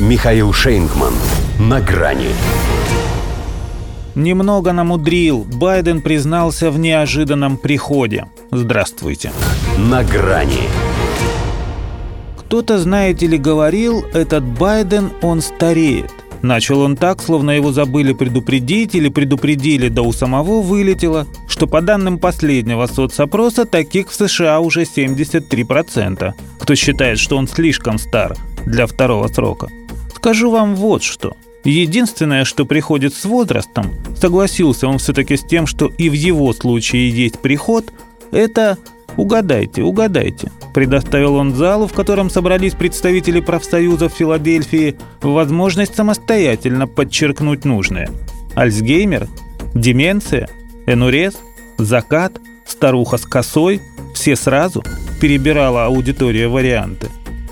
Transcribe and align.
Михаил 0.00 0.52
Шейнгман. 0.52 1.14
На 1.60 1.80
грани. 1.80 2.30
Немного 4.16 4.72
намудрил. 4.72 5.44
Байден 5.44 6.02
признался 6.02 6.72
в 6.72 6.80
неожиданном 6.80 7.56
приходе. 7.56 8.26
Здравствуйте. 8.50 9.30
На 9.78 10.02
грани. 10.02 10.68
Кто-то, 12.36 12.80
знаете 12.80 13.28
ли, 13.28 13.38
говорил, 13.38 14.04
этот 14.12 14.42
Байден, 14.42 15.12
он 15.22 15.40
стареет. 15.40 16.10
Начал 16.42 16.80
он 16.80 16.96
так, 16.96 17.22
словно 17.22 17.52
его 17.52 17.70
забыли 17.70 18.14
предупредить 18.14 18.96
или 18.96 19.08
предупредили, 19.08 19.88
да 19.88 20.02
у 20.02 20.12
самого 20.12 20.60
вылетело, 20.60 21.28
что 21.48 21.68
по 21.68 21.80
данным 21.80 22.18
последнего 22.18 22.86
соцопроса 22.86 23.64
таких 23.64 24.10
в 24.10 24.14
США 24.14 24.58
уже 24.58 24.82
73%, 24.82 26.34
кто 26.58 26.74
считает, 26.74 27.20
что 27.20 27.36
он 27.36 27.46
слишком 27.46 27.98
стар 27.98 28.36
для 28.66 28.86
второго 28.86 29.28
срока. 29.28 29.68
Скажу 30.24 30.50
вам 30.50 30.74
вот 30.74 31.02
что. 31.02 31.36
Единственное, 31.64 32.46
что 32.46 32.64
приходит 32.64 33.12
с 33.12 33.26
возрастом, 33.26 33.90
согласился 34.16 34.88
он 34.88 34.96
все-таки 34.96 35.36
с 35.36 35.42
тем, 35.42 35.66
что 35.66 35.88
и 35.98 36.08
в 36.08 36.14
его 36.14 36.54
случае 36.54 37.10
есть 37.10 37.40
приход, 37.40 37.92
это 38.32 38.78
«Угадайте, 39.18 39.82
угадайте», 39.82 40.50
предоставил 40.72 41.34
он 41.34 41.54
залу, 41.54 41.86
в 41.86 41.92
котором 41.92 42.30
собрались 42.30 42.72
представители 42.72 43.40
профсоюзов 43.40 44.14
Филадельфии, 44.14 44.96
возможность 45.20 45.94
самостоятельно 45.94 46.86
подчеркнуть 46.86 47.66
нужное. 47.66 48.08
Альцгеймер, 48.54 49.28
деменция, 49.74 50.48
энурез, 50.86 51.34
закат, 51.76 52.40
старуха 52.64 53.18
с 53.18 53.26
косой– 53.26 53.82
все 54.14 54.36
сразу 54.36 54.82
перебирала 55.20 55.84
аудитория 55.84 56.48
варианты. 56.48 57.10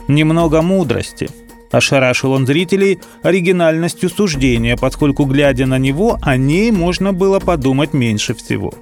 Немного 0.09 0.63
мудрости– 0.63 1.29
Ошарашил 1.73 2.33
он 2.33 2.47
зрителей 2.47 3.01
оригинальностью 3.23 4.11
суждения, 4.11 4.77
поскольку, 4.77 5.25
глядя 5.25 5.67
на 5.67 5.79
него, 5.79 6.19
о 6.21 6.37
ней 6.37 6.71
можно 6.71 7.13
было 7.13 7.41
подумать 7.41 7.95
меньше 7.95 8.35
всего. 8.35 8.73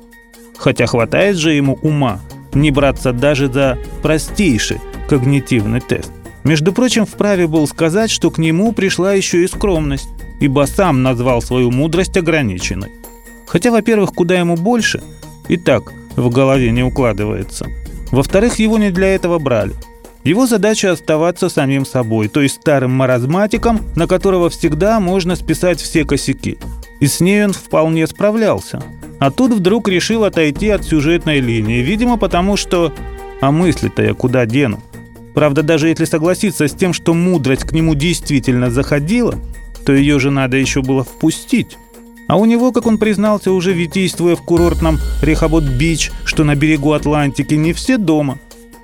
Хотя 0.59 0.87
хватает 0.87 1.37
же 1.37 1.53
ему 1.53 1.79
ума 1.83 2.21
не 2.53 2.73
браться 2.73 3.13
даже 3.13 3.51
за 3.51 3.79
простейший 4.03 4.79
когнитивный 5.09 5.81
тест. 5.81 6.13
Между 6.43 6.73
прочим, 6.73 7.07
вправе 7.07 7.47
был 7.47 7.69
сказать, 7.69 8.11
что 8.11 8.31
к 8.31 8.39
нему 8.39 8.73
пришла 8.73 9.13
еще 9.13 9.45
и 9.45 9.47
скромность, 9.47 10.09
ибо 10.41 10.67
сам 10.67 11.03
назвал 11.03 11.43
свою 11.43 11.71
мудрость 11.71 12.17
ограниченной. 12.17 12.91
Хотя, 13.47 13.71
во-первых, 13.71 14.13
куда 14.13 14.39
ему 14.39 14.57
больше, 14.57 15.01
и 15.49 15.57
так 15.57 15.93
в 16.17 16.29
голове 16.31 16.71
не 16.73 16.83
укладывается. 16.83 17.67
Во-вторых, 18.11 18.59
его 18.59 18.79
не 18.79 18.91
для 18.91 19.15
этого 19.15 19.39
брали. 19.39 19.75
Его 20.25 20.47
задача 20.47 20.93
оставаться 20.93 21.49
самим 21.49 21.87
собой, 21.87 22.29
то 22.29 22.43
есть 22.43 22.57
старым 22.57 22.91
маразматиком, 22.91 23.81
на 23.97 24.07
которого 24.07 24.51
всегда 24.51 25.01
можно 25.01 25.35
списать 25.35 25.81
все 25.81 26.05
косяки. 26.05 26.59
И 27.01 27.07
с 27.07 27.21
ней 27.21 27.45
он 27.45 27.53
вполне 27.53 28.07
справлялся. 28.07 28.83
А 29.19 29.31
тут 29.31 29.53
вдруг 29.53 29.89
решил 29.89 30.25
отойти 30.25 30.69
от 30.69 30.85
сюжетной 30.85 31.41
линии, 31.41 31.83
видимо 31.83 32.19
потому 32.19 32.57
что... 32.57 32.93
А 33.41 33.51
мысли-то 33.51 34.03
я 34.03 34.13
куда 34.13 34.45
дену? 34.45 34.83
Правда, 35.35 35.63
даже 35.63 35.89
если 35.89 36.05
согласиться 36.05 36.69
с 36.69 36.73
тем, 36.73 36.93
что 36.93 37.15
мудрость 37.15 37.63
к 37.63 37.73
нему 37.73 37.95
действительно 37.95 38.71
заходила, 38.71 39.35
то 39.87 39.95
ее 39.95 40.19
же 40.19 40.31
надо 40.31 40.59
еще 40.59 40.83
было 40.83 41.05
впустить. 41.05 41.79
А 42.29 42.37
у 42.37 42.45
него, 42.45 42.73
как 42.73 42.87
он 42.87 42.99
признался, 42.99 43.51
уже 43.51 43.73
витийствуя 43.73 44.37
в 44.37 44.43
курортном 44.43 44.99
Рехабот-Бич, 45.23 46.13
что 46.25 46.45
на 46.45 46.55
берегу 46.55 46.93
Атлантики, 46.93 47.55
не 47.55 47.73
все 47.73 47.97
дома. 47.97 48.39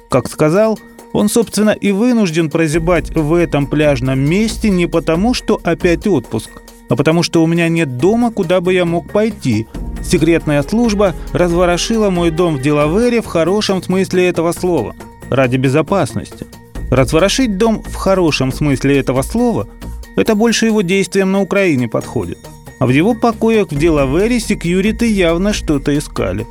Как 0.08 0.28
сказал, 0.28 0.78
он, 1.16 1.28
собственно, 1.28 1.70
и 1.70 1.92
вынужден 1.92 2.50
прозябать 2.50 3.14
в 3.14 3.34
этом 3.34 3.66
пляжном 3.66 4.20
месте 4.20 4.70
не 4.70 4.86
потому, 4.86 5.34
что 5.34 5.60
опять 5.64 6.06
отпуск, 6.06 6.50
а 6.88 6.96
потому 6.96 7.22
что 7.22 7.42
у 7.42 7.46
меня 7.46 7.68
нет 7.68 7.98
дома, 7.98 8.30
куда 8.30 8.60
бы 8.60 8.72
я 8.72 8.84
мог 8.84 9.10
пойти, 9.10 9.66
Секретная 10.06 10.62
служба 10.62 11.14
разворошила 11.32 12.10
мой 12.10 12.30
дом 12.30 12.56
в 12.56 12.62
Делавере 12.62 13.20
в 13.20 13.26
хорошем 13.26 13.82
смысле 13.82 14.28
этого 14.28 14.52
слова, 14.52 14.94
ради 15.30 15.56
безопасности. 15.56 16.46
Разворошить 16.90 17.58
дом 17.58 17.82
в 17.82 17.94
хорошем 17.96 18.52
смысле 18.52 18.98
этого 18.98 19.22
слова– 19.22 19.68
это 20.16 20.36
больше 20.36 20.66
его 20.66 20.82
действиям 20.82 21.32
на 21.32 21.40
Украине 21.40 21.88
подходит. 21.88 22.38
А 22.78 22.86
в 22.86 22.90
его 22.90 23.14
покоях 23.14 23.72
в 23.72 23.78
Делавере 23.78 24.38
секьюриты 24.38 25.10
явно 25.10 25.52
что-то 25.52 25.96
искали. 25.96 26.46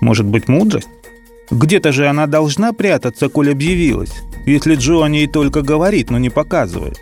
Может 0.00 0.24
быть, 0.24 0.48
мудрость? 0.48 0.88
Где-то 1.50 1.92
же 1.92 2.08
она 2.08 2.26
должна 2.26 2.72
прятаться, 2.72 3.28
коль 3.28 3.52
объявилась, 3.52 4.12
если 4.46 4.74
Джо 4.74 5.04
о 5.04 5.08
ней 5.08 5.26
только 5.26 5.62
говорит, 5.62 6.10
но 6.10 6.18
не 6.18 6.30
показывает. 6.30 7.00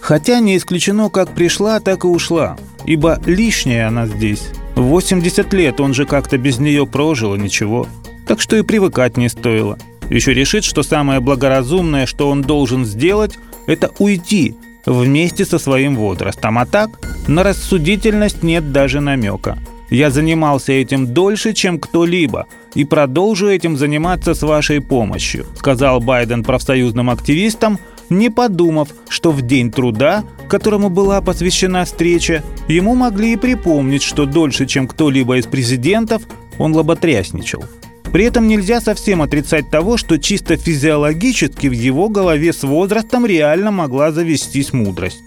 Хотя 0.00 0.40
не 0.40 0.56
исключено, 0.56 1.10
как 1.10 1.34
пришла, 1.34 1.80
так 1.80 2.04
и 2.04 2.06
ушла, 2.06 2.56
ибо 2.84 3.20
лишняя 3.26 3.88
она 3.88 4.06
здесь 4.06 4.48
80 4.80 5.52
лет 5.52 5.80
он 5.80 5.94
же 5.94 6.06
как-то 6.06 6.38
без 6.38 6.58
нее 6.58 6.86
прожил, 6.86 7.34
и 7.34 7.38
ничего. 7.38 7.86
Так 8.26 8.40
что 8.40 8.56
и 8.56 8.62
привыкать 8.62 9.16
не 9.16 9.28
стоило. 9.28 9.78
Еще 10.08 10.34
решит, 10.34 10.64
что 10.64 10.82
самое 10.82 11.20
благоразумное, 11.20 12.06
что 12.06 12.28
он 12.30 12.42
должен 12.42 12.84
сделать, 12.84 13.38
это 13.66 13.90
уйти 13.98 14.56
вместе 14.86 15.44
со 15.44 15.58
своим 15.58 15.96
возрастом. 15.96 16.58
А 16.58 16.66
так, 16.66 16.90
на 17.28 17.42
рассудительность 17.42 18.42
нет 18.42 18.72
даже 18.72 19.00
намека. 19.00 19.58
Я 19.90 20.10
занимался 20.10 20.72
этим 20.72 21.12
дольше, 21.12 21.52
чем 21.52 21.78
кто-либо, 21.78 22.46
и 22.74 22.84
продолжу 22.84 23.48
этим 23.48 23.76
заниматься 23.76 24.34
с 24.34 24.42
вашей 24.42 24.80
помощью», 24.80 25.46
сказал 25.56 26.00
Байден 26.00 26.44
профсоюзным 26.44 27.10
активистам, 27.10 27.78
не 28.08 28.30
подумав, 28.30 28.88
что 29.08 29.30
в 29.32 29.42
день 29.42 29.70
труда 29.70 30.24
которому 30.50 30.90
была 30.90 31.22
посвящена 31.22 31.84
встреча, 31.84 32.42
ему 32.68 32.94
могли 32.94 33.32
и 33.32 33.36
припомнить, 33.36 34.02
что 34.02 34.26
дольше, 34.26 34.66
чем 34.66 34.88
кто-либо 34.88 35.38
из 35.38 35.46
президентов, 35.46 36.22
он 36.58 36.74
лоботрясничал. 36.74 37.64
При 38.12 38.24
этом 38.24 38.48
нельзя 38.48 38.80
совсем 38.80 39.22
отрицать 39.22 39.70
того, 39.70 39.96
что 39.96 40.18
чисто 40.18 40.56
физиологически 40.56 41.68
в 41.68 41.72
его 41.72 42.08
голове 42.08 42.52
с 42.52 42.64
возрастом 42.64 43.24
реально 43.24 43.70
могла 43.70 44.10
завестись 44.10 44.72
мудрость. 44.72 45.22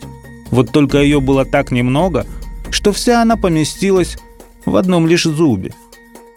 Вот 0.52 0.72
только 0.72 1.02
ее 1.02 1.22
было 1.22 1.46
так 1.46 1.72
немного, 1.72 2.26
что 2.70 2.92
вся 2.92 3.22
она 3.22 3.38
поместилась 3.38 4.18
в 4.66 4.76
одном 4.76 5.08
лишь 5.08 5.24
зубе. 5.24 5.74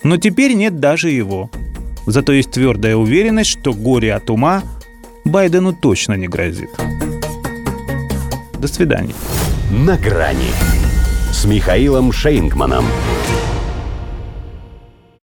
Но 0.02 0.16
теперь 0.16 0.54
нет 0.54 0.78
даже 0.78 1.10
его. 1.10 1.50
Зато 2.06 2.32
есть 2.32 2.52
твердая 2.52 2.96
уверенность, 2.96 3.50
что 3.50 3.72
горе 3.72 4.14
от 4.14 4.30
ума 4.30 4.62
Байдену 5.24 5.72
точно 5.72 6.14
не 6.14 6.28
грозит. 6.28 6.70
До 8.58 8.68
свидания. 8.68 9.14
На 9.70 9.96
грани 9.96 10.50
с 11.32 11.44
Михаилом 11.44 12.12
Шейнгманом. 12.12 12.84